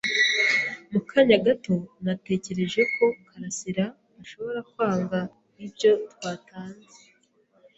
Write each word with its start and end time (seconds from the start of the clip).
Mu 0.91 0.99
kanya 1.09 1.37
gato, 1.45 1.75
natekereje 2.03 2.81
ko 2.95 3.05
Karasiraashobora 3.27 4.59
kwanga 4.71 5.19
ibyo 5.65 5.91
twatanze. 6.11 6.99